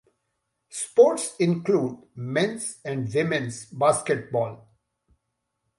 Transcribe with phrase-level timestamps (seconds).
[0.71, 4.67] Sports include men's and women's basketball.